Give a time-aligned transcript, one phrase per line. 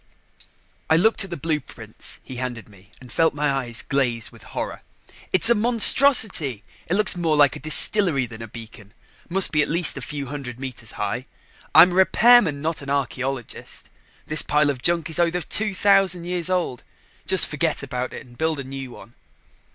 [0.89, 4.81] I looked at the blueprints he handed me and felt my eyes glaze with horror.
[5.31, 6.63] "It's a monstrosity!
[6.87, 8.95] It looks more like a distillery than a beacon
[9.29, 11.27] must be at least a few hundred meters high.
[11.75, 13.89] I'm a repairman, not an archeologist.
[14.25, 16.83] This pile of junk is over 2000 years old.
[17.27, 19.13] Just forget about it and build a new one."